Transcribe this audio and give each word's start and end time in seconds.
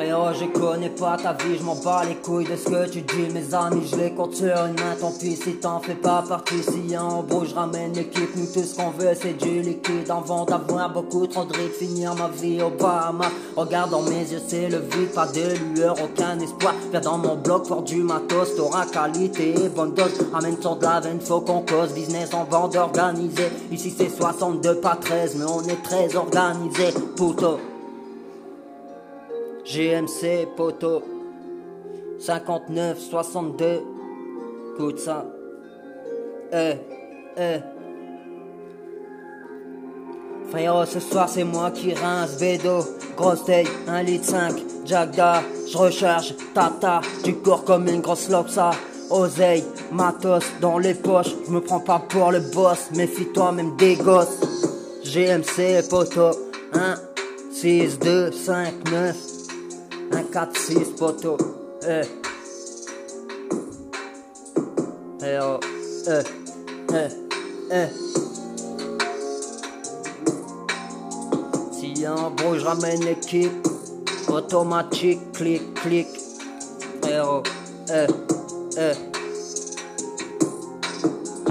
Frérot, 0.00 0.32
je 0.32 0.46
connais 0.58 0.88
pas 0.88 1.18
ta 1.18 1.34
vie, 1.34 1.58
je 1.58 1.62
m'en 1.62 1.74
bats 1.74 2.02
les 2.08 2.14
couilles 2.14 2.46
de 2.46 2.56
ce 2.56 2.70
que 2.70 2.88
tu 2.88 3.02
dis. 3.02 3.28
Mes 3.34 3.54
amis, 3.54 3.86
je 3.86 3.96
les 3.96 4.12
compte 4.12 4.34
sur 4.34 4.46
main, 4.46 4.96
tant 4.98 5.12
pis 5.12 5.36
si 5.36 5.56
t'en 5.56 5.78
fais 5.78 5.94
pas 5.94 6.24
partie. 6.26 6.62
Si 6.62 6.96
en 6.96 7.22
brouille, 7.22 7.48
je 7.50 7.54
ramène 7.54 7.92
l'équipe, 7.92 8.34
nous 8.34 8.46
tout 8.46 8.62
ce 8.62 8.74
qu'on 8.74 8.92
veut, 8.92 9.12
c'est 9.12 9.34
du 9.34 9.60
liquide. 9.60 10.10
Avant 10.10 10.46
d'avoir 10.46 10.90
beaucoup 10.90 11.26
trop 11.26 11.44
de 11.44 11.52
rides, 11.52 11.72
finir 11.72 12.14
ma 12.14 12.28
vie 12.28 12.62
au. 12.62 12.72
Regarde 13.60 13.90
dans 13.90 14.00
mes 14.00 14.22
yeux, 14.22 14.40
c'est 14.48 14.70
le 14.70 14.78
vide, 14.78 15.12
pas 15.14 15.26
de 15.26 15.74
lueur, 15.74 15.94
aucun 16.02 16.40
espoir. 16.40 16.72
Viens 16.90 17.00
dans 17.02 17.18
mon 17.18 17.36
bloc 17.36 17.68
pour 17.68 17.82
du 17.82 17.96
matos, 17.96 18.56
t'auras 18.56 18.86
qualité 18.86 19.50
et 19.50 19.68
bonne 19.68 19.92
dose. 19.92 20.14
Ramène 20.32 20.58
sur 20.62 20.76
de 20.76 20.82
la 20.82 21.00
veine, 21.00 21.20
faut 21.20 21.42
qu'on 21.42 21.60
cause. 21.60 21.92
Business 21.92 22.32
en 22.32 22.44
bande 22.44 22.74
organisée. 22.74 23.50
Ici 23.70 23.94
c'est 23.94 24.08
62, 24.08 24.76
pas 24.76 24.96
13, 24.96 25.36
mais 25.36 25.44
on 25.44 25.62
est 25.64 25.82
très 25.82 26.16
organisé, 26.16 26.86
puto. 27.16 27.58
GMC 29.64 30.46
poteau. 30.56 31.02
59 32.18 32.98
62 32.98 33.82
Écoute 34.74 34.98
ça 34.98 35.24
Eh 36.52 36.74
eh 37.38 37.60
Frérot 40.50 40.84
ce 40.84 41.00
soir 41.00 41.28
c'est 41.28 41.44
moi 41.44 41.70
qui 41.70 41.94
rince 41.94 42.38
Bédo. 42.38 42.80
Grosse 43.16 43.44
taille 43.44 43.66
1 43.88 44.02
litre 44.02 44.26
5 44.26 44.54
Jagda 44.84 45.42
Je 45.70 45.78
recharge. 45.78 46.34
Tata 46.54 47.00
Du 47.24 47.36
corps 47.36 47.64
comme 47.64 47.88
une 47.88 48.00
grosse 48.00 48.28
lopsa 48.28 48.72
Oseille 49.10 49.64
Matos 49.92 50.44
dans 50.60 50.78
les 50.78 50.94
poches. 50.94 51.34
Je 51.46 51.50
me 51.50 51.60
prends 51.60 51.80
pas 51.80 51.98
pour 52.08 52.30
le 52.32 52.40
boss. 52.40 52.90
Méfie-toi 52.94 53.52
même 53.52 53.76
des 53.76 53.96
gosses. 53.96 54.40
GMC 55.04 55.88
poteau. 55.88 56.30
1 56.72 56.94
6 57.52 57.98
2 57.98 58.30
5 58.30 58.90
9 58.90 59.16
1, 59.16 59.39
4, 60.32 60.56
6, 60.56 60.90
poteau. 60.96 61.36
Eh. 61.82 62.02
Eh 65.22 65.38
oh. 65.42 65.58
Eh. 66.06 66.22
Eh. 66.94 67.08
Eh. 67.72 67.88
Si 71.72 72.06
un 72.06 72.30
bruit, 72.30 72.60
je 72.60 72.64
ramène 72.64 73.04
l'équipe. 73.04 73.50
Automatique, 74.28 75.32
clic, 75.32 75.74
clic. 75.74 76.08
Eh 77.08 77.20
oh. 77.24 77.42
Eh. 77.90 78.06
Eh. 78.78 79.19